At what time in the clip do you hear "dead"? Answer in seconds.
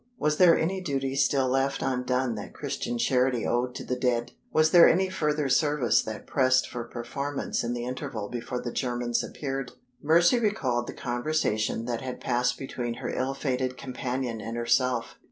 3.95-4.31